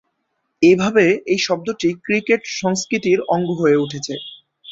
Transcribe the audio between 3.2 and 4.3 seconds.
অঙ্গ হয়ে উঠেছে।